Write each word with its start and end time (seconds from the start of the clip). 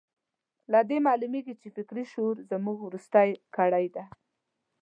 له 0.71 0.79
دې 0.89 0.97
معلومېږي 1.07 1.53
چې 1.61 1.67
فکري 1.75 2.03
شعور 2.11 2.35
زموږ 2.51 2.77
وروستۍ 2.81 3.29
کړۍ 3.55 3.85
ده. 3.95 4.03